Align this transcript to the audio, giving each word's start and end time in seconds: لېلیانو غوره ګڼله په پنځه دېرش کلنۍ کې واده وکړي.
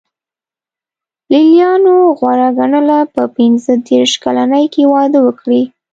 لېلیانو 1.31 1.95
غوره 2.17 2.49
ګڼله 2.59 2.99
په 3.13 3.23
پنځه 3.35 3.71
دېرش 3.87 4.13
کلنۍ 4.23 4.65
کې 4.73 4.83
واده 4.93 5.19
وکړي. 5.23 5.63